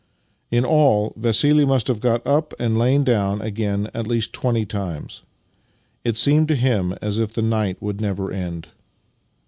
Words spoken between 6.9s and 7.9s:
as if the night